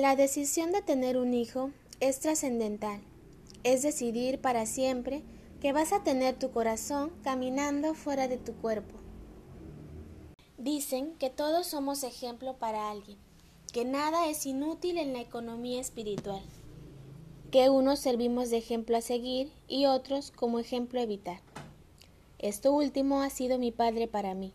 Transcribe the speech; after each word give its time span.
La 0.00 0.16
decisión 0.16 0.72
de 0.72 0.82
tener 0.82 1.16
un 1.16 1.34
hijo 1.34 1.70
es 2.00 2.18
trascendental. 2.18 3.00
Es 3.62 3.82
decidir 3.82 4.40
para 4.40 4.66
siempre 4.66 5.22
que 5.60 5.72
vas 5.72 5.92
a 5.92 6.02
tener 6.02 6.36
tu 6.36 6.50
corazón 6.50 7.12
caminando 7.22 7.94
fuera 7.94 8.26
de 8.26 8.36
tu 8.36 8.54
cuerpo. 8.54 8.98
Dicen 10.58 11.14
que 11.20 11.30
todos 11.30 11.68
somos 11.68 12.02
ejemplo 12.02 12.54
para 12.54 12.90
alguien, 12.90 13.18
que 13.72 13.84
nada 13.84 14.28
es 14.28 14.46
inútil 14.46 14.98
en 14.98 15.12
la 15.12 15.20
economía 15.20 15.80
espiritual, 15.80 16.42
que 17.52 17.70
unos 17.70 18.00
servimos 18.00 18.50
de 18.50 18.56
ejemplo 18.56 18.96
a 18.96 19.00
seguir 19.00 19.52
y 19.68 19.86
otros 19.86 20.32
como 20.32 20.58
ejemplo 20.58 20.98
a 20.98 21.04
evitar. 21.04 21.38
Esto 22.40 22.72
último 22.72 23.22
ha 23.22 23.30
sido 23.30 23.58
mi 23.58 23.70
padre 23.70 24.08
para 24.08 24.34
mí. 24.34 24.54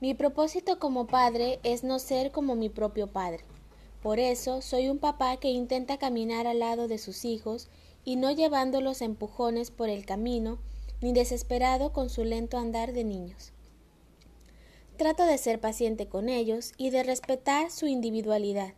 Mi 0.00 0.14
propósito 0.14 0.78
como 0.78 1.06
padre 1.06 1.60
es 1.62 1.84
no 1.84 1.98
ser 1.98 2.32
como 2.32 2.56
mi 2.56 2.70
propio 2.70 3.06
padre. 3.06 3.44
Por 4.06 4.20
eso 4.20 4.62
soy 4.62 4.88
un 4.88 4.98
papá 4.98 5.36
que 5.38 5.50
intenta 5.50 5.98
caminar 5.98 6.46
al 6.46 6.60
lado 6.60 6.86
de 6.86 6.96
sus 6.96 7.24
hijos 7.24 7.66
y 8.04 8.14
no 8.14 8.30
llevándolos 8.30 9.02
empujones 9.02 9.72
por 9.72 9.88
el 9.88 10.06
camino, 10.06 10.60
ni 11.00 11.12
desesperado 11.12 11.92
con 11.92 12.08
su 12.08 12.22
lento 12.22 12.56
andar 12.56 12.92
de 12.92 13.02
niños. 13.02 13.50
Trato 14.96 15.24
de 15.24 15.36
ser 15.38 15.60
paciente 15.60 16.06
con 16.06 16.28
ellos 16.28 16.72
y 16.76 16.90
de 16.90 17.02
respetar 17.02 17.72
su 17.72 17.88
individualidad, 17.88 18.74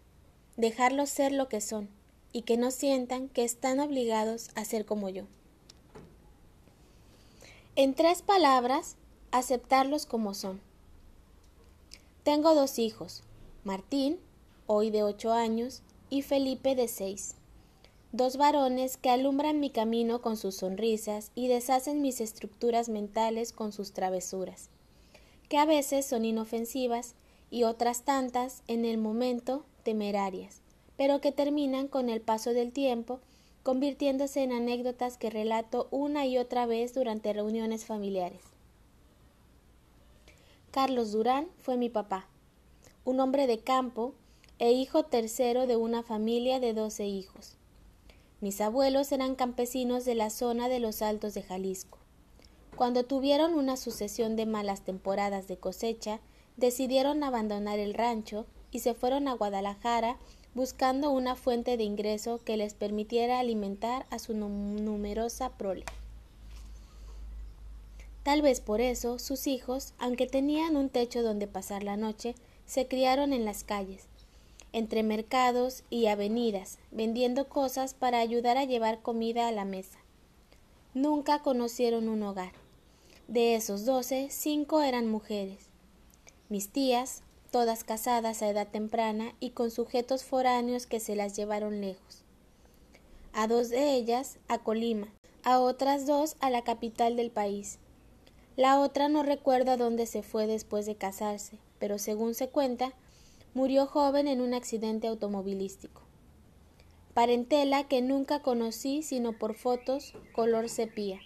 dejarlos 0.57 1.11
ser 1.11 1.33
lo 1.33 1.47
que 1.51 1.61
son, 1.61 1.91
y 2.33 2.41
que 2.41 2.57
no 2.57 2.71
sientan 2.71 3.29
que 3.29 3.45
están 3.45 3.81
obligados 3.81 4.49
a 4.55 4.65
ser 4.65 4.87
como 4.87 5.11
yo. 5.11 5.25
En 7.77 7.93
tres 7.93 8.23
palabras, 8.23 8.97
aceptarlos 9.31 10.07
como 10.07 10.33
son. 10.33 10.63
Tengo 12.23 12.55
dos 12.55 12.79
hijos, 12.79 13.25
Martín, 13.63 14.21
hoy 14.69 14.91
de 14.91 15.03
ocho 15.03 15.33
años, 15.33 15.83
y 16.11 16.23
Felipe 16.23 16.75
de 16.75 16.89
seis. 16.89 17.35
Dos 18.13 18.37
varones 18.37 18.99
que 18.99 19.09
alumbran 19.09 19.61
mi 19.61 19.71
camino 19.71 20.21
con 20.21 20.37
sus 20.37 20.57
sonrisas 20.57 21.33
y 21.35 21.49
deshacen 21.49 22.03
mis 22.03 22.21
estructuras 22.21 22.91
mentales 22.91 23.53
con 23.53 23.73
sus 23.73 23.93
travesuras, 23.93 24.69
que 25.49 25.57
a 25.57 25.65
veces 25.65 26.05
son 26.05 26.27
inofensivas 26.27 27.15
y 27.51 27.65
otras 27.65 28.03
tantas, 28.03 28.63
en 28.69 28.85
el 28.85 28.99
momento, 28.99 29.65
temerarias, 29.85 30.61
pero 30.99 31.23
que 31.23 31.33
terminan 31.33 31.89
con 31.89 32.11
el 32.11 32.21
paso 32.21 32.53
del 32.53 32.71
tiempo 32.71 33.21
convirtiéndose 33.63 34.43
en 34.43 34.53
anécdotas 34.53 35.17
que 35.17 35.31
relato 35.31 35.89
una 35.91 36.27
y 36.27 36.37
otra 36.37 36.67
vez 36.67 36.93
durante 36.93 37.33
reuniones 37.33 37.87
familiares. 37.87 38.43
Carlos 40.71 41.13
Durán 41.13 41.49
fue 41.59 41.79
mi 41.79 41.89
papá, 41.89 42.29
un 43.07 43.21
hombre 43.21 43.47
de 43.47 43.61
campo 43.61 44.15
e 44.59 44.73
hijo 44.73 45.05
tercero 45.05 45.67
de 45.67 45.77
una 45.77 46.03
familia 46.03 46.61
de 46.61 46.75
doce 46.75 47.07
hijos. 47.07 47.57
Mis 48.41 48.61
abuelos 48.61 49.13
eran 49.13 49.35
campesinos 49.35 50.05
de 50.05 50.15
la 50.15 50.31
zona 50.31 50.69
de 50.69 50.79
los 50.79 51.03
Altos 51.03 51.35
de 51.35 51.43
Jalisco. 51.43 51.99
Cuando 52.77 53.05
tuvieron 53.05 53.55
una 53.55 53.77
sucesión 53.77 54.37
de 54.37 54.47
malas 54.47 54.83
temporadas 54.83 55.49
de 55.49 55.57
cosecha, 55.57 56.21
decidieron 56.57 57.25
abandonar 57.25 57.79
el 57.79 57.95
rancho 57.95 58.47
y 58.71 58.81
se 58.81 58.95
fueron 58.95 59.29
a 59.29 59.35
Guadalajara 59.35 60.17
buscando 60.55 61.11
una 61.11 61.37
fuente 61.37 61.77
de 61.77 61.85
ingreso 61.85 62.41
que 62.45 62.57
les 62.57 62.75
permitiera 62.75 63.39
alimentar 63.39 64.07
a 64.11 64.19
su 64.19 64.35
numerosa 64.35 65.51
prole. 65.51 65.85
Tal 68.23 68.43
vez 68.43 68.61
por 68.61 68.81
eso 68.81 69.19
sus 69.19 69.47
hijos, 69.47 69.95
aunque 69.99 70.27
tenían 70.27 70.77
un 70.77 70.91
techo 70.91 71.23
donde 71.23 71.47
pasar 71.47 71.83
la 71.83 71.97
noche, 71.97 72.35
se 72.67 72.87
criaron 72.87 73.33
en 73.33 73.45
las 73.45 73.65
calles, 73.65 74.07
entre 74.73 75.03
mercados 75.03 75.85
y 75.91 76.07
avenidas, 76.07 76.79
vendiendo 76.91 77.49
cosas 77.49 77.95
para 77.95 78.21
ayudar 78.21 78.57
a 78.57 78.65
llevar 78.65 79.01
comida 79.01 79.49
a 79.49 79.53
la 79.53 79.65
mesa. 79.65 79.99
Nunca 80.95 81.43
conocieron 81.43 82.09
un 82.09 82.23
hogar. 82.23 82.53
De 83.29 83.55
esos 83.55 83.85
doce, 83.85 84.29
cinco 84.31 84.83
eran 84.83 85.07
mujeres. 85.07 85.69
Mis 86.49 86.71
tías, 86.71 87.23
todas 87.51 87.85
casadas 87.85 88.43
a 88.43 88.49
edad 88.49 88.69
temprana 88.69 89.35
y 89.41 89.51
con 89.51 89.71
sujetos 89.71 90.25
foráneos 90.25 90.87
que 90.87 91.01
se 91.01 91.17
las 91.17 91.37
llevaron 91.37 91.81
lejos. 91.81 92.25
A 93.33 93.47
dos 93.47 93.69
de 93.69 93.95
ellas 93.95 94.39
a 94.49 94.59
Colima, 94.59 95.09
a 95.45 95.61
otras 95.61 96.07
dos 96.07 96.37
a 96.41 96.51
la 96.51 96.63
capital 96.63 97.17
del 97.17 97.31
país, 97.31 97.79
la 98.59 98.81
otra 98.81 99.09
no 99.09 99.23
recuerda 99.23 99.77
dónde 99.77 100.05
se 100.07 100.25
fue 100.25 100.49
después 100.49 100.85
de 100.85 100.97
casarse, 100.97 101.61
pero 101.79 101.97
según 101.97 102.35
se 102.35 102.49
cuenta, 102.49 102.93
murió 103.59 103.87
joven 103.87 104.29
en 104.29 104.41
un 104.41 104.55
accidente 104.55 105.09
automovilístico. 105.09 106.03
Parentela 107.13 107.89
que 107.89 108.01
nunca 108.03 108.41
conocí 108.41 109.03
sino 109.03 109.33
por 109.33 109.57
fotos 109.57 110.15
color 110.33 110.69
sepia, 110.69 111.19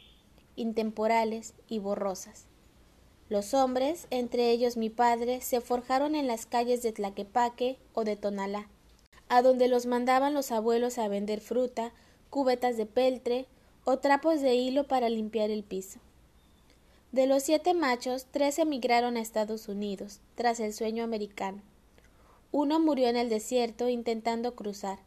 intemporales 0.56 1.53
y 1.69 1.78
borrosas. 1.78 2.47
Los 3.28 3.53
hombres, 3.53 4.06
entre 4.09 4.50
ellos 4.50 4.78
mi 4.78 4.88
padre, 4.88 5.42
se 5.42 5.60
forjaron 5.60 6.15
en 6.15 6.26
las 6.26 6.47
calles 6.47 6.82
de 6.82 6.92
Tlaquepaque 6.92 7.78
o 7.92 8.03
de 8.03 8.16
Tonalá, 8.16 8.66
a 9.28 9.42
donde 9.42 9.69
los 9.69 9.84
mandaban 9.84 10.32
los 10.32 10.53
abuelos 10.53 10.97
a 10.97 11.09
vender 11.09 11.42
fruta, 11.42 11.92
cubetas 12.31 12.78
de 12.78 12.87
peltre 12.87 13.47
o 13.84 13.98
trapos 13.98 14.41
de 14.41 14.54
hilo 14.54 14.88
para 14.88 15.10
limpiar 15.10 15.50
el 15.50 15.65
piso. 15.65 16.00
De 17.10 17.26
los 17.26 17.42
siete 17.42 17.75
machos, 17.75 18.25
tres 18.31 18.59
emigraron 18.59 19.19
a 19.19 19.21
Estados 19.21 19.69
Unidos, 19.69 20.21
tras 20.34 20.60
el 20.60 20.72
sueño 20.72 21.04
americano. 21.04 21.60
Uno 22.53 22.79
murió 22.79 23.09
en 23.09 23.17
el 23.17 23.31
desierto 23.31 23.89
intentando 23.89 24.55
cruzar. 24.55 24.99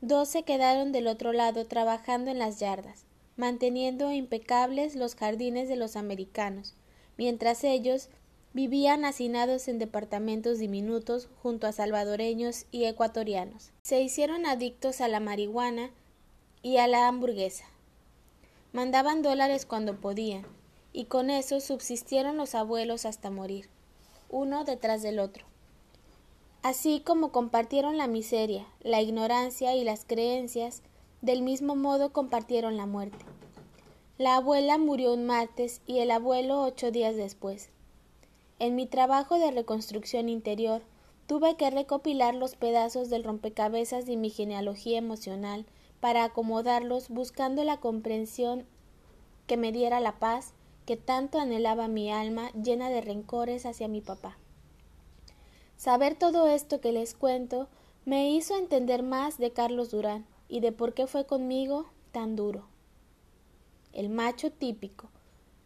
Dos 0.00 0.28
se 0.28 0.44
quedaron 0.44 0.92
del 0.92 1.08
otro 1.08 1.32
lado 1.32 1.66
trabajando 1.66 2.30
en 2.30 2.38
las 2.38 2.60
yardas, 2.60 3.04
manteniendo 3.36 4.12
impecables 4.12 4.94
los 4.94 5.16
jardines 5.16 5.68
de 5.68 5.74
los 5.74 5.96
americanos, 5.96 6.74
mientras 7.16 7.64
ellos 7.64 8.08
vivían 8.52 9.04
hacinados 9.04 9.66
en 9.66 9.80
departamentos 9.80 10.58
diminutos 10.58 11.28
junto 11.42 11.66
a 11.66 11.72
salvadoreños 11.72 12.66
y 12.70 12.84
ecuatorianos. 12.84 13.72
Se 13.82 14.00
hicieron 14.00 14.46
adictos 14.46 15.00
a 15.00 15.08
la 15.08 15.18
marihuana 15.18 15.90
y 16.62 16.76
a 16.76 16.86
la 16.86 17.08
hamburguesa. 17.08 17.64
Mandaban 18.72 19.22
dólares 19.22 19.66
cuando 19.66 20.00
podían, 20.00 20.46
y 20.92 21.06
con 21.06 21.30
eso 21.30 21.60
subsistieron 21.60 22.36
los 22.36 22.54
abuelos 22.54 23.04
hasta 23.04 23.30
morir, 23.30 23.68
uno 24.28 24.64
detrás 24.64 25.02
del 25.02 25.18
otro. 25.18 25.44
Así 26.62 27.00
como 27.00 27.30
compartieron 27.30 27.96
la 27.98 28.08
miseria, 28.08 28.66
la 28.80 29.00
ignorancia 29.00 29.76
y 29.76 29.84
las 29.84 30.04
creencias, 30.04 30.82
del 31.22 31.42
mismo 31.42 31.76
modo 31.76 32.12
compartieron 32.12 32.76
la 32.76 32.84
muerte. 32.84 33.24
La 34.18 34.36
abuela 34.36 34.76
murió 34.78 35.14
un 35.14 35.24
martes 35.24 35.80
y 35.86 36.00
el 36.00 36.10
abuelo 36.10 36.62
ocho 36.62 36.90
días 36.90 37.14
después. 37.14 37.70
En 38.58 38.74
mi 38.74 38.86
trabajo 38.86 39.38
de 39.38 39.52
reconstrucción 39.52 40.28
interior 40.28 40.82
tuve 41.28 41.56
que 41.56 41.70
recopilar 41.70 42.34
los 42.34 42.56
pedazos 42.56 43.08
del 43.08 43.22
rompecabezas 43.22 44.06
de 44.06 44.16
mi 44.16 44.30
genealogía 44.30 44.98
emocional 44.98 45.64
para 46.00 46.24
acomodarlos 46.24 47.08
buscando 47.08 47.62
la 47.62 47.78
comprensión 47.78 48.66
que 49.46 49.56
me 49.56 49.70
diera 49.70 50.00
la 50.00 50.18
paz 50.18 50.54
que 50.86 50.96
tanto 50.96 51.38
anhelaba 51.38 51.86
mi 51.86 52.10
alma 52.10 52.50
llena 52.52 52.90
de 52.90 53.00
rencores 53.00 53.64
hacia 53.64 53.86
mi 53.86 54.00
papá. 54.00 54.38
Saber 55.78 56.16
todo 56.16 56.48
esto 56.48 56.80
que 56.80 56.90
les 56.90 57.14
cuento 57.14 57.68
me 58.04 58.30
hizo 58.32 58.56
entender 58.56 59.04
más 59.04 59.38
de 59.38 59.52
Carlos 59.52 59.92
Durán 59.92 60.26
y 60.48 60.58
de 60.58 60.72
por 60.72 60.92
qué 60.92 61.06
fue 61.06 61.24
conmigo 61.24 61.86
tan 62.10 62.34
duro. 62.34 62.66
El 63.92 64.08
macho 64.08 64.50
típico, 64.50 65.08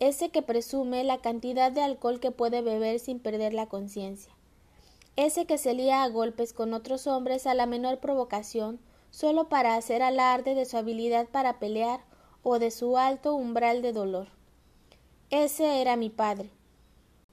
ese 0.01 0.29
que 0.29 0.43
presume 0.43 1.03
la 1.03 1.23
cantidad 1.23 1.73
de 1.73 1.81
alcohol 1.81 2.21
que 2.21 2.31
puede 2.31 2.61
beber 2.61 3.01
sin 3.01 3.21
perder 3.21 3.55
la 3.55 3.71
conciencia, 3.71 4.35
ese 5.17 5.47
que 5.47 5.57
se 5.57 5.73
lía 5.73 6.03
a 6.03 6.09
golpes 6.09 6.53
con 6.53 6.75
otros 6.75 7.07
hombres 7.07 7.47
a 7.47 7.55
la 7.55 7.65
menor 7.65 7.99
provocación 7.99 8.81
solo 9.11 9.49
para 9.49 9.77
hacer 9.77 10.03
alarde 10.03 10.55
de 10.55 10.67
su 10.67 10.77
habilidad 10.77 11.27
para 11.27 11.59
pelear 11.59 12.01
o 12.43 12.59
de 12.59 12.71
su 12.71 12.99
alto 12.99 13.35
umbral 13.35 13.81
de 13.81 13.95
dolor. 13.95 14.29
Ese 15.31 15.81
era 15.81 15.97
mi 15.97 16.11
padre. 16.11 16.51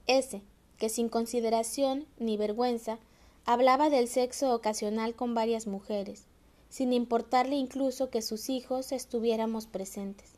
Ese, 0.06 0.42
que 0.80 0.88
sin 0.88 1.10
consideración 1.10 2.06
ni 2.18 2.38
vergüenza 2.38 2.98
hablaba 3.44 3.90
del 3.90 4.08
sexo 4.08 4.54
ocasional 4.54 5.14
con 5.14 5.34
varias 5.34 5.66
mujeres, 5.66 6.24
sin 6.70 6.94
importarle 6.94 7.56
incluso 7.56 8.08
que 8.08 8.22
sus 8.22 8.48
hijos 8.48 8.90
estuviéramos 8.90 9.66
presentes, 9.66 10.30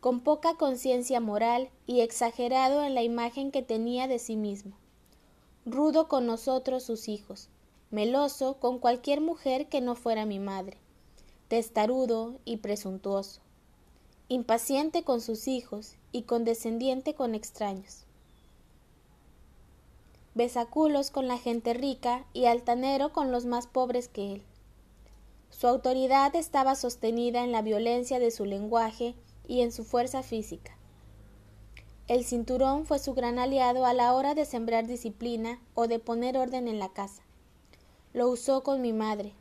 con 0.00 0.20
poca 0.20 0.54
conciencia 0.54 1.20
moral 1.20 1.70
y 1.86 2.00
exagerado 2.00 2.82
en 2.82 2.96
la 2.96 3.04
imagen 3.04 3.52
que 3.52 3.62
tenía 3.62 4.08
de 4.08 4.18
sí 4.18 4.34
mismo, 4.34 4.72
rudo 5.64 6.08
con 6.08 6.26
nosotros 6.26 6.82
sus 6.82 7.08
hijos, 7.08 7.48
meloso 7.92 8.54
con 8.54 8.80
cualquier 8.80 9.20
mujer 9.20 9.68
que 9.68 9.80
no 9.80 9.94
fuera 9.94 10.26
mi 10.26 10.40
madre, 10.40 10.78
testarudo 11.46 12.40
y 12.44 12.56
presuntuoso, 12.56 13.40
impaciente 14.26 15.04
con 15.04 15.20
sus 15.20 15.46
hijos 15.46 15.94
y 16.10 16.22
condescendiente 16.22 17.14
con 17.14 17.36
extraños. 17.36 18.04
Besaculos 20.34 21.10
con 21.10 21.26
la 21.26 21.38
gente 21.38 21.74
rica 21.74 22.24
y 22.32 22.44
altanero 22.44 23.12
con 23.12 23.32
los 23.32 23.46
más 23.46 23.66
pobres 23.66 24.08
que 24.08 24.34
él. 24.34 24.42
Su 25.50 25.66
autoridad 25.66 26.34
estaba 26.36 26.76
sostenida 26.76 27.42
en 27.42 27.50
la 27.50 27.62
violencia 27.62 28.18
de 28.20 28.30
su 28.30 28.44
lenguaje 28.44 29.16
y 29.48 29.62
en 29.62 29.72
su 29.72 29.84
fuerza 29.84 30.22
física. 30.22 30.76
El 32.06 32.24
cinturón 32.24 32.86
fue 32.86 32.98
su 32.98 33.14
gran 33.14 33.38
aliado 33.38 33.84
a 33.84 33.92
la 33.92 34.14
hora 34.14 34.34
de 34.34 34.44
sembrar 34.44 34.86
disciplina 34.86 35.60
o 35.74 35.88
de 35.88 35.98
poner 35.98 36.36
orden 36.38 36.68
en 36.68 36.78
la 36.78 36.88
casa. 36.88 37.22
Lo 38.12 38.28
usó 38.28 38.62
con 38.62 38.80
mi 38.80 38.92
madre, 38.92 39.32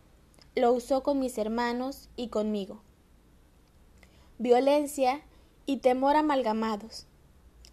lo 0.56 0.74
usó 0.74 1.04
con 1.04 1.20
mis 1.20 1.38
hermanos 1.38 2.10
y 2.16 2.28
conmigo. 2.28 2.82
Violencia 4.40 5.22
y 5.66 5.78
temor 5.78 6.16
amalgamados. 6.16 7.06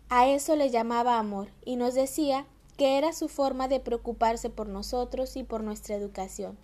A 0.09 0.29
eso 0.29 0.57
le 0.57 0.71
llamaba 0.71 1.19
amor 1.19 1.49
y 1.65 1.77
nos 1.77 1.95
decía 1.95 2.47
que 2.77 2.99
era 2.99 3.13
su 3.13 3.29
forma 3.29 3.69
de 3.69 3.81
preocuparse 3.81 4.51
por 4.51 4.69
nosotros 4.69 5.37
y 5.37 5.45
por 5.45 5.63
nuestra 5.63 5.97
educación. 5.97 6.59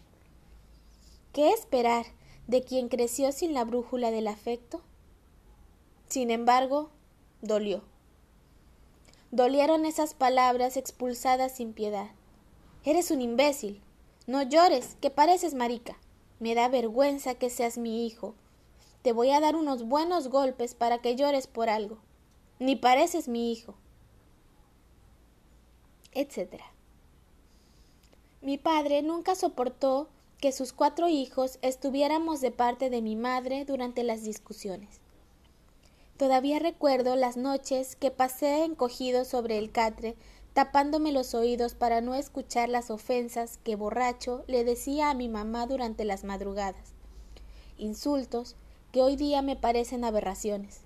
¿Qué 1.32 1.50
esperar 1.50 2.06
de 2.46 2.62
quien 2.62 2.88
creció 2.88 3.32
sin 3.32 3.54
la 3.54 3.64
brújula 3.64 4.10
del 4.10 4.28
afecto? 4.28 4.82
Sin 6.08 6.30
embargo, 6.30 6.90
dolió. 7.40 7.82
Dolieron 9.30 9.86
esas 9.86 10.12
palabras 10.12 10.76
expulsadas 10.76 11.52
sin 11.52 11.72
piedad. 11.72 12.10
Eres 12.84 13.10
un 13.10 13.22
imbécil. 13.22 13.80
No 14.26 14.42
llores, 14.42 14.96
que 15.00 15.08
pareces 15.08 15.54
marica. 15.54 15.96
Me 16.38 16.54
da 16.54 16.68
vergüenza 16.68 17.34
que 17.34 17.48
seas 17.48 17.78
mi 17.78 18.06
hijo. 18.06 18.34
Te 19.00 19.12
voy 19.12 19.30
a 19.30 19.40
dar 19.40 19.56
unos 19.56 19.84
buenos 19.84 20.28
golpes 20.28 20.74
para 20.74 20.98
que 20.98 21.16
llores 21.16 21.46
por 21.46 21.70
algo. 21.70 21.96
Ni 22.58 22.76
pareces 22.76 23.26
mi 23.26 23.50
hijo. 23.50 23.74
Etcétera. 26.14 26.64
Mi 28.42 28.58
padre 28.58 29.02
nunca 29.02 29.34
soportó 29.34 30.08
que 30.38 30.52
sus 30.52 30.72
cuatro 30.72 31.08
hijos 31.08 31.58
estuviéramos 31.62 32.40
de 32.40 32.50
parte 32.50 32.90
de 32.90 33.00
mi 33.00 33.14
madre 33.14 33.64
durante 33.64 34.02
las 34.02 34.24
discusiones. 34.24 35.00
Todavía 36.16 36.58
recuerdo 36.58 37.16
las 37.16 37.36
noches 37.36 37.96
que 37.96 38.10
pasé 38.10 38.64
encogido 38.64 39.24
sobre 39.24 39.58
el 39.58 39.70
catre, 39.70 40.16
tapándome 40.52 41.12
los 41.12 41.34
oídos 41.34 41.74
para 41.74 42.00
no 42.00 42.14
escuchar 42.14 42.68
las 42.68 42.90
ofensas 42.90 43.58
que 43.64 43.76
borracho 43.76 44.44
le 44.48 44.64
decía 44.64 45.10
a 45.10 45.14
mi 45.14 45.28
mamá 45.28 45.66
durante 45.66 46.04
las 46.04 46.24
madrugadas. 46.24 46.92
Insultos 47.78 48.56
que 48.90 49.02
hoy 49.02 49.16
día 49.16 49.40
me 49.40 49.56
parecen 49.56 50.04
aberraciones. 50.04 50.80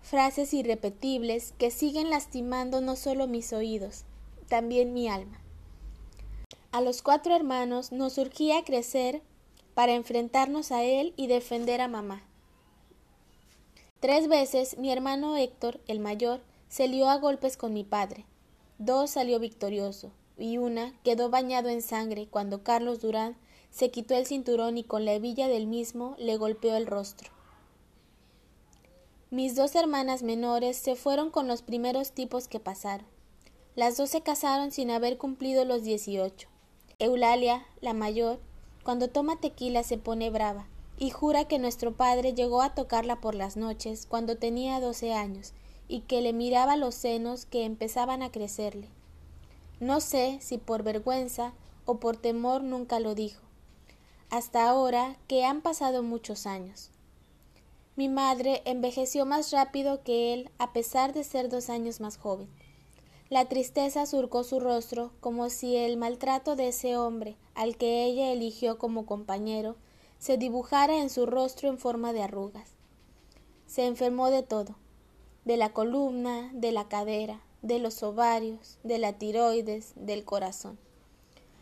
Frases 0.00 0.54
irrepetibles 0.54 1.52
que 1.58 1.70
siguen 1.70 2.08
lastimando 2.08 2.80
no 2.80 2.96
solo 2.96 3.26
mis 3.26 3.52
oídos, 3.52 4.04
también 4.50 4.92
mi 4.92 5.08
alma. 5.08 5.40
A 6.72 6.82
los 6.82 7.00
cuatro 7.00 7.34
hermanos 7.34 7.92
nos 7.92 8.12
surgía 8.12 8.62
crecer 8.64 9.22
para 9.72 9.92
enfrentarnos 9.92 10.72
a 10.72 10.82
él 10.82 11.14
y 11.16 11.28
defender 11.28 11.80
a 11.80 11.88
mamá. 11.88 12.22
Tres 14.00 14.28
veces 14.28 14.76
mi 14.76 14.90
hermano 14.92 15.36
Héctor, 15.36 15.80
el 15.86 16.00
mayor, 16.00 16.42
se 16.68 16.88
lió 16.88 17.08
a 17.08 17.16
golpes 17.16 17.56
con 17.56 17.72
mi 17.72 17.84
padre. 17.84 18.26
Dos 18.78 19.10
salió 19.10 19.38
victorioso, 19.38 20.10
y 20.36 20.58
una 20.58 20.94
quedó 21.04 21.30
bañado 21.30 21.68
en 21.68 21.80
sangre 21.80 22.26
cuando 22.28 22.62
Carlos 22.62 23.00
Durán 23.00 23.36
se 23.70 23.90
quitó 23.90 24.14
el 24.16 24.26
cinturón 24.26 24.78
y 24.78 24.84
con 24.84 25.04
la 25.04 25.12
hebilla 25.12 25.48
del 25.48 25.66
mismo 25.66 26.16
le 26.18 26.36
golpeó 26.36 26.74
el 26.74 26.86
rostro. 26.86 27.30
Mis 29.30 29.54
dos 29.54 29.76
hermanas 29.76 30.24
menores 30.24 30.76
se 30.76 30.96
fueron 30.96 31.30
con 31.30 31.46
los 31.46 31.62
primeros 31.62 32.12
tipos 32.12 32.48
que 32.48 32.58
pasaron. 32.58 33.06
Las 33.76 33.96
dos 33.96 34.10
se 34.10 34.20
casaron 34.20 34.72
sin 34.72 34.90
haber 34.90 35.16
cumplido 35.16 35.64
los 35.64 35.82
dieciocho. 35.84 36.48
Eulalia, 36.98 37.66
la 37.80 37.94
mayor, 37.94 38.40
cuando 38.82 39.08
toma 39.08 39.40
tequila 39.40 39.82
se 39.82 39.98
pone 39.98 40.30
brava 40.30 40.66
y 40.98 41.10
jura 41.10 41.46
que 41.46 41.58
nuestro 41.58 41.92
padre 41.92 42.34
llegó 42.34 42.62
a 42.62 42.74
tocarla 42.74 43.20
por 43.20 43.34
las 43.34 43.56
noches 43.56 44.06
cuando 44.06 44.36
tenía 44.36 44.80
doce 44.80 45.14
años 45.14 45.52
y 45.88 46.00
que 46.00 46.20
le 46.20 46.32
miraba 46.32 46.76
los 46.76 46.94
senos 46.94 47.46
que 47.46 47.64
empezaban 47.64 48.22
a 48.22 48.30
crecerle. 48.30 48.88
No 49.80 50.00
sé 50.00 50.38
si 50.40 50.58
por 50.58 50.82
vergüenza 50.82 51.52
o 51.86 51.98
por 51.98 52.16
temor 52.16 52.62
nunca 52.62 53.00
lo 53.00 53.14
dijo, 53.14 53.42
hasta 54.28 54.68
ahora 54.68 55.16
que 55.26 55.44
han 55.44 55.62
pasado 55.62 56.02
muchos 56.02 56.46
años. 56.46 56.90
Mi 57.96 58.08
madre 58.08 58.62
envejeció 58.66 59.26
más 59.26 59.50
rápido 59.52 60.02
que 60.02 60.34
él 60.34 60.50
a 60.58 60.72
pesar 60.72 61.12
de 61.12 61.24
ser 61.24 61.48
dos 61.48 61.70
años 61.70 62.00
más 62.00 62.18
joven. 62.18 62.48
La 63.30 63.44
tristeza 63.44 64.06
surcó 64.06 64.42
su 64.42 64.58
rostro 64.58 65.12
como 65.20 65.50
si 65.50 65.76
el 65.76 65.96
maltrato 65.96 66.56
de 66.56 66.66
ese 66.66 66.96
hombre, 66.96 67.36
al 67.54 67.76
que 67.76 68.04
ella 68.04 68.32
eligió 68.32 68.76
como 68.76 69.06
compañero, 69.06 69.76
se 70.18 70.36
dibujara 70.36 71.00
en 71.00 71.10
su 71.10 71.26
rostro 71.26 71.68
en 71.68 71.78
forma 71.78 72.12
de 72.12 72.24
arrugas. 72.24 72.72
Se 73.68 73.86
enfermó 73.86 74.30
de 74.30 74.42
todo, 74.42 74.74
de 75.44 75.56
la 75.56 75.72
columna, 75.72 76.50
de 76.52 76.72
la 76.72 76.88
cadera, 76.88 77.40
de 77.62 77.78
los 77.78 78.02
ovarios, 78.02 78.78
de 78.82 78.98
la 78.98 79.12
tiroides, 79.12 79.92
del 79.94 80.24
corazón, 80.24 80.76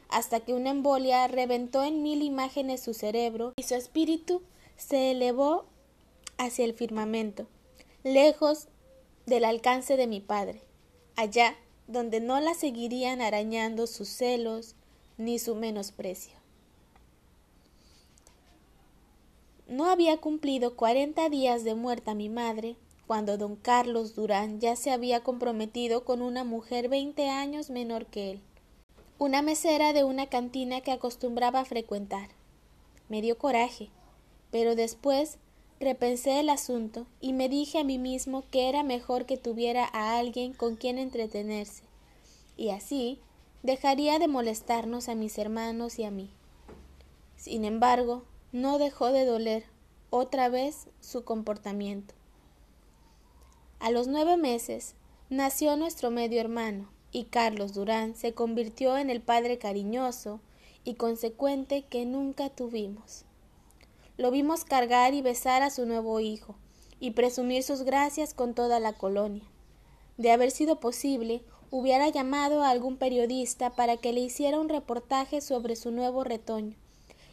hasta 0.09 0.41
que 0.41 0.55
una 0.55 0.71
embolia 0.71 1.29
reventó 1.29 1.85
en 1.85 2.03
mil 2.03 2.23
imágenes 2.23 2.81
su 2.81 2.95
cerebro 2.95 3.53
y 3.57 3.65
su 3.65 3.75
espíritu 3.75 4.41
se 4.79 5.11
elevó 5.11 5.67
hacia 6.39 6.65
el 6.65 6.73
firmamento, 6.73 7.47
lejos 8.05 8.69
del 9.27 9.45
alcance 9.45 9.99
de 9.99 10.07
mi 10.07 10.21
padre, 10.21 10.63
allá 11.19 11.57
donde 11.89 12.21
no 12.21 12.39
la 12.39 12.55
seguirían 12.55 13.21
arañando 13.21 13.89
sus 13.89 14.09
celos 14.09 14.77
ni 15.17 15.41
su 15.41 15.57
menosprecio. 15.57 16.35
No 19.67 19.87
había 19.87 20.19
cumplido 20.19 20.77
cuarenta 20.77 21.29
días 21.29 21.65
de 21.65 21.75
muerta 21.75 22.15
mi 22.15 22.29
madre, 22.29 22.77
cuando 23.09 23.37
don 23.37 23.57
Carlos 23.57 24.15
Durán 24.15 24.61
ya 24.61 24.77
se 24.77 24.93
había 24.93 25.25
comprometido 25.25 26.05
con 26.05 26.23
una 26.23 26.45
mujer 26.45 26.89
veinte 26.89 27.29
años 27.29 27.69
menor 27.69 28.07
que 28.07 28.31
él, 28.31 28.41
una 29.19 29.43
mesera 29.43 29.93
de 29.93 30.05
una 30.05 30.29
cantina 30.29 30.83
que 30.83 30.93
acostumbraba 30.93 31.61
a 31.61 31.65
frecuentar. 31.65 32.29
Me 33.09 33.23
dio 33.23 33.39
coraje, 33.39 33.91
pero 34.53 34.77
después 34.77 35.39
repensé 35.81 36.41
el 36.41 36.49
asunto 36.49 37.07
y 37.21 37.33
me 37.33 37.49
dije 37.49 37.79
a 37.79 37.85
mí 37.85 37.99
mismo 37.99 38.45
que 38.51 38.69
era 38.69 38.83
mejor 38.83 39.27
que 39.27 39.37
tuviera 39.37 39.89
a 39.93 40.19
alguien 40.19 40.53
con 40.53 40.77
quien 40.77 40.99
entretenerse, 40.99 41.85
y 42.57 42.71
así 42.71 43.21
dejaría 43.63 44.19
de 44.19 44.29
molestarnos 44.29 45.09
a 45.09 45.15
mis 45.15 45.39
hermanos 45.39 45.99
y 45.99 46.05
a 46.05 46.11
mí. 46.11 46.31
Sin 47.37 47.65
embargo, 47.65 48.25
no 48.53 48.79
dejó 48.79 49.13
de 49.13 49.25
doler 49.25 49.65
otra 50.11 50.49
vez 50.49 50.89
su 51.01 51.25
comportamiento. 51.25 52.15
A 53.79 53.91
los 53.91 54.09
nueve 54.09 54.37
meses 54.37 54.95
nació 55.31 55.77
nuestro 55.77 56.11
medio 56.11 56.41
hermano 56.41 56.89
y 57.13 57.25
Carlos 57.25 57.75
Durán 57.75 58.17
se 58.17 58.35
convirtió 58.35 58.99
en 58.99 59.11
el 59.11 59.21
padre 59.21 59.59
cariñoso 59.59 60.41
y 60.85 60.95
consecuente 60.95 61.83
que 61.83 62.05
nunca 62.05 62.49
tuvimos. 62.49 63.25
Lo 64.19 64.33
vimos 64.33 64.65
cargar 64.65 65.15
y 65.15 65.23
besar 65.23 65.63
a 65.63 65.71
su 65.71 65.87
nuevo 65.87 66.19
hijo 66.19 66.57
y 66.99 67.13
presumir 67.13 67.63
sus 67.63 67.83
gracias 67.83 68.35
con 68.35 68.53
toda 68.53 68.81
la 68.81 68.93
colonia. 68.93 69.45
De 70.17 70.33
haber 70.33 70.51
sido 70.51 70.81
posible, 70.81 71.41
hubiera 71.71 72.09
llamado 72.09 72.65
a 72.65 72.71
algún 72.71 72.97
periodista 72.97 73.71
para 73.71 73.97
que 73.97 74.13
le 74.13 74.19
hiciera 74.19 74.59
un 74.59 74.69
reportaje 74.69 75.41
sobre 75.41 75.77
su 75.77 75.93
nuevo 75.93 76.25
retoño 76.25 76.75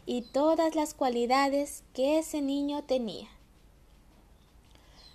y 0.06 0.22
todas 0.22 0.76
las 0.76 0.94
cualidades 0.94 1.84
que 1.94 2.20
ese 2.20 2.44
niño 2.44 2.84
tenía. 2.84 3.30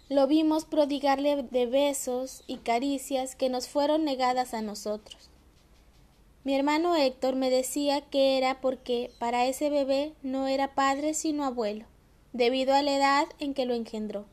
Lo 0.09 0.27
vimos 0.27 0.65
prodigarle 0.65 1.45
de 1.45 1.67
besos 1.67 2.43
y 2.49 2.57
caricias 2.57 3.37
que 3.37 3.49
nos 3.49 3.69
fueron 3.69 4.05
negadas 4.05 4.55
a 4.55 4.61
nosotros. 4.61 5.30
Mi 6.43 6.55
hermano 6.55 6.97
Héctor 6.97 7.37
me 7.37 7.51
decía 7.51 8.01
que 8.01 8.39
era 8.39 8.63
porque 8.63 9.13
para 9.19 9.47
ese 9.47 9.69
bebé 9.69 10.15
no 10.23 10.47
era 10.47 10.75
padre 10.75 11.13
sino 11.13 11.45
abuelo, 11.45 11.85
debido 12.33 12.75
a 12.75 12.83
la 12.83 12.97
edad 12.97 13.27
en 13.39 13.53
que 13.53 13.67
lo 13.67 13.75
engendró. 13.75 14.25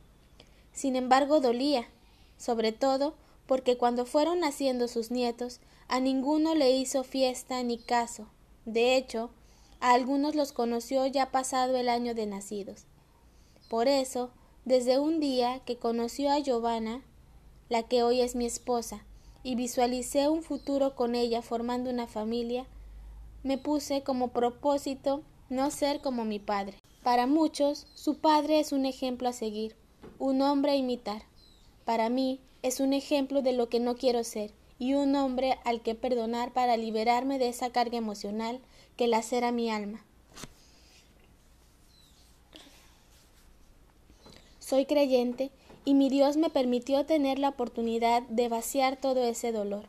Sin 0.72 0.96
embargo, 0.96 1.42
dolía, 1.42 1.90
sobre 2.38 2.72
todo 2.72 3.16
porque 3.46 3.78
cuando 3.78 4.06
fueron 4.06 4.40
naciendo 4.40 4.88
sus 4.88 5.12
nietos, 5.12 5.60
a 5.88 6.00
ninguno 6.00 6.56
le 6.56 6.72
hizo 6.72 7.04
fiesta 7.04 7.62
ni 7.64 7.78
caso. 7.78 8.28
De 8.66 8.96
hecho, 8.96 9.30
a 9.80 9.92
algunos 9.92 10.36
los 10.36 10.52
conoció 10.52 11.06
ya 11.08 11.32
pasado 11.32 11.78
el 11.78 11.90
año 11.90 12.14
de 12.14 12.26
nacidos. 12.26 12.86
Por 13.70 13.88
eso, 13.88 14.32
desde 14.66 15.00
un 15.00 15.20
día 15.20 15.62
que 15.66 15.78
conoció 15.78 16.32
a 16.32 16.40
Giovanna, 16.40 17.02
la 17.70 17.84
que 17.84 18.04
hoy 18.04 18.22
es 18.22 18.36
mi 18.36 18.46
esposa, 18.46 19.04
y 19.48 19.56
visualicé 19.56 20.28
un 20.28 20.44
futuro 20.44 20.94
con 20.94 21.16
ella 21.16 21.42
formando 21.42 21.90
una 21.90 22.06
familia, 22.06 22.66
me 23.44 23.58
puse 23.58 24.04
como 24.04 24.34
propósito 24.34 25.24
no 25.50 25.72
ser 25.72 26.02
como 26.02 26.26
mi 26.26 26.38
padre. 26.38 26.80
Para 27.02 27.28
muchos, 27.28 27.88
su 27.94 28.18
padre 28.18 28.60
es 28.60 28.74
un 28.74 28.86
ejemplo 28.86 29.30
a 29.30 29.32
seguir, 29.32 29.78
un 30.20 30.42
hombre 30.42 30.74
a 30.74 30.76
imitar. 30.76 31.22
Para 31.86 32.10
mí, 32.10 32.42
es 32.62 32.82
un 32.82 32.92
ejemplo 32.92 33.42
de 33.42 33.54
lo 33.54 33.70
que 33.70 33.80
no 33.80 33.96
quiero 33.96 34.26
ser 34.26 34.52
y 34.80 34.96
un 34.96 35.16
hombre 35.16 35.58
al 35.64 35.80
que 35.80 35.96
perdonar 35.96 36.52
para 36.52 36.76
liberarme 36.76 37.40
de 37.40 37.48
esa 37.48 37.70
carga 37.70 37.98
emocional 37.98 38.60
que 38.98 39.08
lacera 39.08 39.54
mi 39.54 39.70
alma. 39.70 40.04
Soy 44.60 44.86
creyente 44.86 45.52
y 45.88 45.94
mi 45.94 46.10
Dios 46.10 46.36
me 46.36 46.50
permitió 46.50 47.06
tener 47.06 47.40
la 47.40 47.48
oportunidad 47.48 48.22
de 48.24 48.50
vaciar 48.50 48.98
todo 48.98 49.24
ese 49.24 49.54
dolor. 49.54 49.86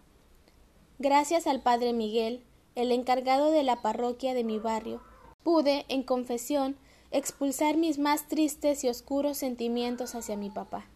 Gracias 1.01 1.49
al 1.49 1.61
Padre 1.61 1.93
Miguel, 1.93 2.45
el 2.77 2.93
encargado 2.93 3.51
de 3.51 3.65
la 3.65 3.83
parroquia 3.83 4.33
de 4.33 4.45
mi 4.45 4.61
barrio, 4.61 5.03
pude, 5.43 5.87
en 5.89 6.05
confesión, 6.05 6.77
expulsar 7.11 7.77
mis 7.77 7.99
más 7.99 8.29
tristes 8.29 8.85
y 8.85 8.89
oscuros 8.89 9.39
sentimientos 9.39 10.15
hacia 10.15 10.37
mi 10.37 10.51
papá. 10.51 10.87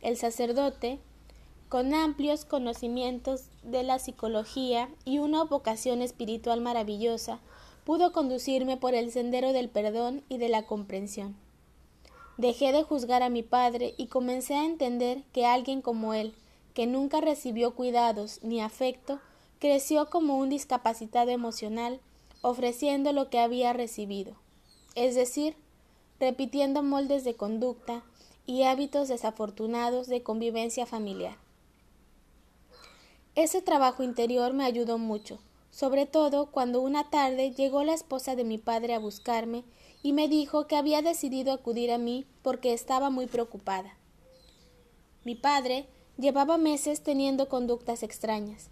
El 0.00 0.16
sacerdote, 0.16 0.98
con 1.68 1.94
amplios 1.94 2.44
conocimientos 2.44 3.44
de 3.62 3.84
la 3.84 4.00
psicología 4.00 4.88
y 5.04 5.20
una 5.20 5.44
vocación 5.44 6.02
espiritual 6.02 6.60
maravillosa, 6.60 7.38
pudo 7.84 8.10
conducirme 8.10 8.76
por 8.76 8.96
el 8.96 9.12
sendero 9.12 9.52
del 9.52 9.68
perdón 9.68 10.24
y 10.28 10.38
de 10.38 10.48
la 10.48 10.64
comprensión. 10.64 11.45
Dejé 12.36 12.72
de 12.72 12.82
juzgar 12.82 13.22
a 13.22 13.30
mi 13.30 13.42
padre 13.42 13.94
y 13.96 14.08
comencé 14.08 14.54
a 14.54 14.66
entender 14.66 15.22
que 15.32 15.46
alguien 15.46 15.80
como 15.80 16.12
él, 16.12 16.34
que 16.74 16.86
nunca 16.86 17.22
recibió 17.22 17.74
cuidados 17.74 18.40
ni 18.42 18.60
afecto, 18.60 19.20
creció 19.58 20.10
como 20.10 20.36
un 20.36 20.50
discapacitado 20.50 21.30
emocional, 21.30 21.98
ofreciendo 22.42 23.12
lo 23.12 23.30
que 23.30 23.38
había 23.38 23.72
recibido, 23.72 24.34
es 24.94 25.14
decir, 25.14 25.56
repitiendo 26.20 26.82
moldes 26.82 27.24
de 27.24 27.34
conducta 27.34 28.02
y 28.44 28.64
hábitos 28.64 29.08
desafortunados 29.08 30.06
de 30.06 30.22
convivencia 30.22 30.84
familiar. 30.84 31.38
Ese 33.34 33.62
trabajo 33.62 34.02
interior 34.02 34.52
me 34.52 34.64
ayudó 34.64 34.98
mucho, 34.98 35.38
sobre 35.70 36.06
todo 36.06 36.46
cuando 36.46 36.80
una 36.80 37.08
tarde 37.10 37.52
llegó 37.52 37.82
la 37.82 37.94
esposa 37.94 38.36
de 38.36 38.44
mi 38.44 38.58
padre 38.58 38.94
a 38.94 38.98
buscarme 38.98 39.64
y 40.02 40.12
me 40.12 40.28
dijo 40.28 40.66
que 40.66 40.76
había 40.76 41.02
decidido 41.02 41.52
acudir 41.52 41.90
a 41.92 41.98
mí 41.98 42.26
porque 42.42 42.72
estaba 42.72 43.10
muy 43.10 43.26
preocupada. 43.26 43.96
Mi 45.24 45.34
padre 45.34 45.88
llevaba 46.18 46.58
meses 46.58 47.02
teniendo 47.02 47.48
conductas 47.48 48.02
extrañas. 48.02 48.70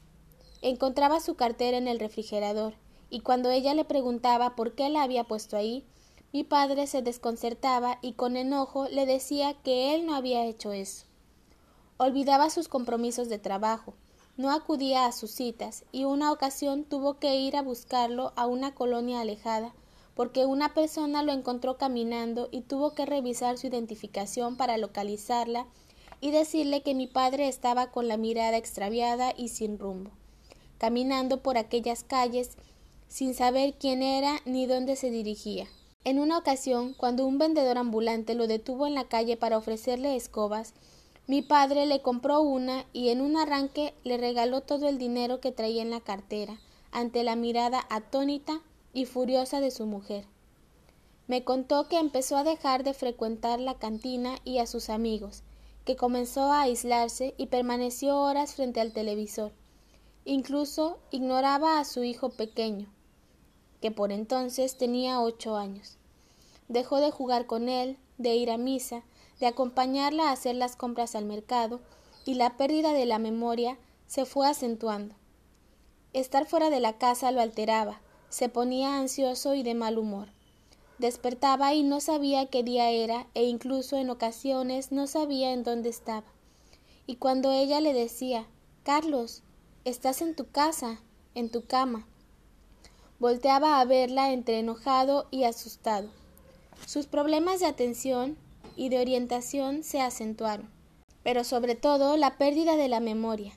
Encontraba 0.63 1.21
su 1.21 1.35
cartera 1.35 1.77
en 1.77 1.89
el 1.89 1.99
refrigerador, 1.99 2.75
y 3.11 3.21
cuando 3.21 3.51
ella 3.51 3.75
le 3.75 3.85
preguntaba 3.85 4.57
por 4.57 4.75
qué 4.75 4.89
la 4.89 5.03
había 5.03 5.25
puesto 5.25 5.57
ahí, 5.57 5.85
mi 6.33 6.43
padre 6.43 6.87
se 6.87 7.03
desconcertaba 7.03 7.99
y 8.03 8.15
con 8.15 8.37
enojo 8.37 8.89
le 8.89 9.07
decía 9.07 9.55
que 9.63 9.95
él 9.95 10.05
no 10.05 10.15
había 10.15 10.47
hecho 10.47 10.73
eso. 10.73 11.07
Olvidaba 11.97 12.51
sus 12.51 12.67
compromisos 12.67 13.29
de 13.29 13.39
trabajo, 13.39 13.95
no 14.37 14.51
acudía 14.51 15.07
a 15.07 15.13
sus 15.13 15.31
citas 15.31 15.85
y 15.93 16.05
una 16.05 16.33
ocasión 16.33 16.85
tuvo 16.85 17.21
que 17.21 17.37
ir 17.37 17.57
a 17.57 17.63
buscarlo 17.63 18.33
a 18.35 18.47
una 18.47 18.75
colonia 18.75 19.21
alejada 19.21 19.75
porque 20.15 20.47
una 20.47 20.75
persona 20.75 21.23
lo 21.23 21.33
encontró 21.33 21.77
caminando 21.77 22.49
y 22.53 22.63
tuvo 22.63 22.95
que 22.95 23.07
revisar 23.07 23.59
su 23.59 23.67
identificación 23.67 24.57
para 24.57 24.79
localizarla 24.79 25.67
y 26.21 26.31
decirle 26.31 26.83
que 26.83 26.95
mi 26.95 27.07
padre 27.07 27.49
estaba 27.49 27.91
con 27.91 28.09
la 28.09 28.17
mirada 28.17 28.57
extraviada 28.57 29.35
y 29.37 29.49
sin 29.49 29.79
rumbo, 29.79 30.11
caminando 30.79 31.43
por 31.43 31.59
aquellas 31.59 32.05
calles 32.05 32.57
sin 33.09 33.35
saber 33.35 33.75
quién 33.75 34.03
era 34.03 34.41
ni 34.45 34.67
dónde 34.67 34.97
se 34.97 35.11
dirigía. 35.11 35.67
En 36.05 36.19
una 36.19 36.39
ocasión, 36.39 36.95
cuando 36.95 37.27
un 37.27 37.39
vendedor 37.39 37.79
ambulante 37.79 38.35
lo 38.35 38.47
detuvo 38.47 38.87
en 38.87 38.95
la 38.95 39.05
calle 39.05 39.37
para 39.37 39.57
ofrecerle 39.57 40.17
escobas, 40.17 40.75
mi 41.27 41.41
padre 41.41 41.87
le 41.87 42.03
compró 42.03 42.43
una 42.43 42.85
y 42.93 43.09
en 43.09 43.23
un 43.23 43.37
arranque 43.37 43.95
le 44.05 44.19
regaló 44.19 44.61
todo 44.61 44.89
el 44.89 44.99
dinero 44.99 45.41
que 45.41 45.53
traía 45.53 45.81
en 45.81 45.91
la 45.91 46.01
cartera, 46.01 46.59
ante 46.93 47.25
la 47.25 47.35
mirada 47.35 47.87
atónita 47.89 48.61
y 48.95 49.05
furiosa 49.05 49.61
de 49.61 49.71
su 49.71 49.85
mujer. 49.85 50.25
Me 51.27 51.45
contó 51.45 51.89
que 51.89 51.99
empezó 51.99 52.37
a 52.37 52.45
dejar 52.45 52.85
de 52.85 52.95
frecuentar 52.95 53.61
la 53.61 53.75
cantina 53.75 54.37
y 54.45 54.59
a 54.59 54.67
sus 54.67 54.89
amigos, 54.89 55.43
que 55.85 55.97
comenzó 55.97 56.53
a 56.53 56.63
aislarse 56.63 57.35
y 57.37 57.47
permaneció 57.47 58.19
horas 58.21 58.55
frente 58.55 58.81
al 58.81 58.93
televisor. 58.93 59.53
Incluso 60.25 60.99
ignoraba 61.11 61.79
a 61.79 61.85
su 61.85 62.05
hijo 62.05 62.31
pequeño, 62.31 62.89
que 63.81 63.91
por 63.91 64.13
entonces 64.13 64.79
tenía 64.79 65.21
ocho 65.21 65.57
años. 65.57 65.99
Dejó 66.69 67.01
de 67.01 67.11
jugar 67.11 67.47
con 67.47 67.69
él, 67.69 67.99
de 68.17 68.35
ir 68.37 68.51
a 68.51 68.57
misa, 68.57 69.03
de 69.41 69.47
acompañarla 69.47 70.29
a 70.29 70.33
hacer 70.33 70.55
las 70.55 70.77
compras 70.77 71.15
al 71.15 71.25
mercado, 71.25 71.81
y 72.25 72.35
la 72.35 72.57
pérdida 72.57 72.93
de 72.93 73.05
la 73.05 73.19
memoria 73.19 73.77
se 74.07 74.25
fue 74.25 74.47
acentuando. 74.47 75.15
Estar 76.15 76.47
fuera 76.47 76.71
de 76.71 76.81
la 76.81 76.97
casa 76.97 77.33
lo 77.33 77.41
alteraba, 77.41 78.01
se 78.35 78.49
ponía 78.49 78.99
ansioso 78.99 79.55
y 79.55 79.63
de 79.63 79.75
mal 79.75 79.97
humor. 79.97 80.27
Despertaba 80.99 81.73
y 81.73 81.85
no 81.85 82.01
sabía 82.01 82.47
qué 82.47 82.65
día 82.65 82.91
era 82.91 83.29
e 83.35 83.45
incluso 83.45 83.97
en 83.97 84.11
ocasiones 84.11 84.91
no 84.91 85.07
sabía 85.07 85.53
en 85.53 85.63
dónde 85.63 85.89
estaba. 85.89 86.27
Y 87.07 87.15
cuando 87.15 87.53
ella 87.53 87.81
le 87.81 87.93
decía 87.93 88.49
Carlos, 88.83 89.45
estás 89.85 90.21
en 90.21 90.35
tu 90.35 90.51
casa, 90.51 90.99
en 91.37 91.49
tu 91.49 91.65
cama, 91.65 92.09
volteaba 93.21 93.81
a 93.81 93.85
verla 93.85 94.33
entre 94.33 94.59
enojado 94.59 95.29
y 95.31 95.45
asustado. 95.45 96.09
Sus 96.89 97.07
problemas 97.07 97.61
de 97.61 97.67
atención 97.67 98.37
y 98.75 98.89
de 98.89 98.99
orientación 98.99 99.85
se 99.85 100.01
acentuaron, 100.01 100.69
pero 101.23 101.45
sobre 101.45 101.77
todo 101.77 102.17
la 102.17 102.37
pérdida 102.37 102.75
de 102.75 102.89
la 102.89 102.99
memoria. 102.99 103.53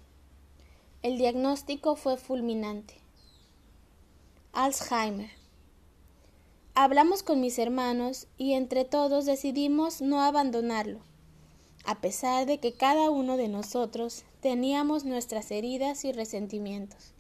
El 1.02 1.18
diagnóstico 1.18 1.96
fue 1.96 2.18
fulminante. 2.18 3.07
Alzheimer. 4.60 5.30
Hablamos 6.74 7.22
con 7.22 7.40
mis 7.40 7.60
hermanos 7.60 8.26
y 8.40 8.54
entre 8.54 8.86
todos 8.86 9.28
decidimos 9.28 10.02
no 10.02 10.20
abandonarlo, 10.20 10.98
a 11.86 12.02
pesar 12.02 12.48
de 12.48 12.60
que 12.60 12.74
cada 12.74 13.12
uno 13.12 13.38
de 13.38 13.50
nosotros 13.50 14.24
teníamos 14.42 15.06
nuestras 15.06 15.52
heridas 15.52 16.06
y 16.06 16.12
resentimientos. 16.12 17.14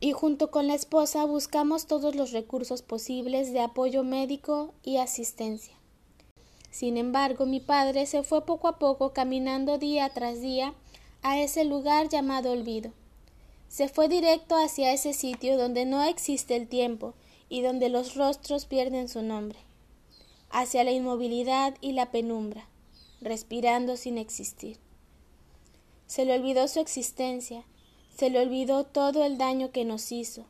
Y 0.00 0.12
junto 0.12 0.50
con 0.50 0.66
la 0.66 0.76
esposa 0.76 1.26
buscamos 1.26 1.84
todos 1.84 2.14
los 2.14 2.32
recursos 2.32 2.80
posibles 2.80 3.52
de 3.52 3.60
apoyo 3.60 4.02
médico 4.02 4.72
y 4.82 4.96
asistencia. 4.96 5.74
Sin 6.70 6.96
embargo, 6.96 7.44
mi 7.44 7.60
padre 7.60 8.06
se 8.06 8.22
fue 8.22 8.46
poco 8.46 8.66
a 8.66 8.78
poco 8.78 9.12
caminando 9.12 9.76
día 9.76 10.08
tras 10.08 10.40
día 10.40 10.72
a 11.20 11.38
ese 11.38 11.66
lugar 11.66 12.08
llamado 12.08 12.50
olvido 12.52 12.94
se 13.70 13.88
fue 13.88 14.08
directo 14.08 14.56
hacia 14.56 14.92
ese 14.92 15.12
sitio 15.12 15.56
donde 15.56 15.84
no 15.84 16.02
existe 16.02 16.56
el 16.56 16.66
tiempo 16.66 17.14
y 17.48 17.62
donde 17.62 17.88
los 17.88 18.16
rostros 18.16 18.66
pierden 18.66 19.08
su 19.08 19.22
nombre, 19.22 19.60
hacia 20.50 20.82
la 20.82 20.90
inmovilidad 20.90 21.76
y 21.80 21.92
la 21.92 22.10
penumbra, 22.10 22.66
respirando 23.20 23.96
sin 23.96 24.18
existir. 24.18 24.78
Se 26.08 26.24
le 26.24 26.34
olvidó 26.34 26.66
su 26.66 26.80
existencia, 26.80 27.64
se 28.16 28.28
le 28.28 28.40
olvidó 28.40 28.82
todo 28.82 29.24
el 29.24 29.38
daño 29.38 29.70
que 29.70 29.84
nos 29.84 30.10
hizo, 30.10 30.46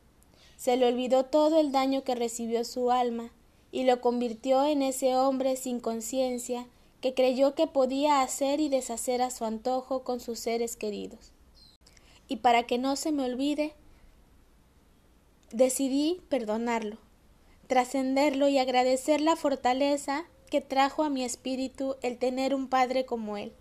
se 0.57 0.79
le 0.79 0.87
olvidó 0.87 1.27
todo 1.27 1.61
el 1.61 1.73
daño 1.73 2.03
que 2.05 2.15
recibió 2.15 2.65
su 2.65 2.91
alma, 2.91 3.33
y 3.71 3.85
lo 3.85 4.01
convirtió 4.01 4.65
en 4.65 4.81
ese 4.81 5.15
hombre 5.15 5.57
sin 5.57 5.79
conciencia 5.79 6.67
que 7.03 7.13
creyó 7.13 7.55
que 7.55 7.67
podía 7.67 8.23
hacer 8.23 8.61
y 8.61 8.71
deshacer 8.71 9.21
a 9.21 9.31
su 9.31 9.45
antojo 9.45 10.05
con 10.05 10.21
sus 10.21 10.39
seres 10.39 10.77
queridos 10.77 11.33
y 12.31 12.37
para 12.37 12.63
que 12.63 12.79
no 12.79 12.95
se 12.95 13.11
me 13.11 13.25
olvide, 13.25 13.75
decidí 15.51 16.23
perdonarlo, 16.29 16.97
trascenderlo 17.67 18.47
y 18.47 18.59
agradecer 18.59 19.21
la 19.21 19.35
fortaleza 19.35 20.27
que 20.49 20.61
trajo 20.61 21.03
a 21.03 21.11
mi 21.11 21.25
espíritu 21.25 21.97
el 22.03 22.19
tener 22.19 22.55
un 22.55 22.69
padre 22.69 23.05
como 23.05 23.37
él. 23.37 23.53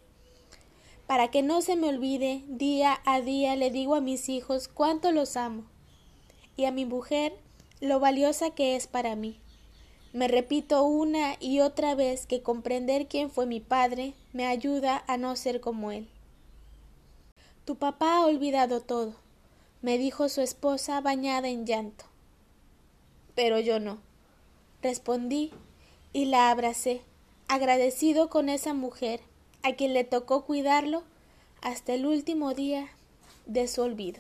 Para 1.07 1.31
que 1.31 1.41
no 1.41 1.63
se 1.63 1.75
me 1.75 1.89
olvide, 1.89 2.43
día 2.47 3.01
a 3.05 3.21
día 3.21 3.55
le 3.55 3.71
digo 3.71 3.95
a 3.95 4.01
mis 4.01 4.29
hijos 4.29 4.67
cuánto 4.67 5.11
los 5.11 5.35
amo 5.35 5.63
y 6.55 6.65
a 6.65 6.71
mi 6.71 6.85
mujer 6.85 7.33
lo 7.81 7.99
valiosa 7.99 8.51
que 8.51 8.75
es 8.75 8.85
para 8.85 9.15
mí. 9.15 9.39
Me 10.13 10.27
repito 10.27 10.83
una 10.83 11.37
y 11.39 11.61
otra 11.61 11.95
vez 11.95 12.27
que 12.27 12.43
comprender 12.43 13.07
quién 13.07 13.31
fue 13.31 13.47
mi 13.47 13.61
padre 13.61 14.13
me 14.31 14.45
ayuda 14.45 15.03
a 15.07 15.17
no 15.17 15.35
ser 15.35 15.59
como 15.59 15.91
él. 15.91 16.07
Tu 17.69 17.75
papá 17.75 18.15
ha 18.15 18.25
olvidado 18.25 18.81
todo, 18.81 19.13
me 19.83 19.99
dijo 19.99 20.27
su 20.27 20.41
esposa 20.41 21.01
bañada 21.01 21.49
en 21.49 21.67
llanto. 21.67 22.03
Pero 23.35 23.59
yo 23.59 23.79
no. 23.79 23.99
Respondí 24.81 25.51
y 26.11 26.25
la 26.25 26.49
abracé, 26.49 27.03
agradecido 27.47 28.27
con 28.27 28.49
esa 28.49 28.73
mujer, 28.73 29.21
a 29.61 29.73
quien 29.73 29.93
le 29.93 30.03
tocó 30.03 30.45
cuidarlo 30.45 31.03
hasta 31.61 31.93
el 31.93 32.07
último 32.07 32.55
día 32.55 32.89
de 33.45 33.67
su 33.67 33.83
olvido. 33.83 34.19